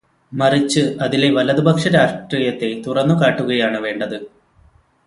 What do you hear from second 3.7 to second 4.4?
വേണ്ടത്.